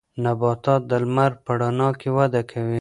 [0.23, 2.69] نباتات د لمر په رڼا کې وده کوي.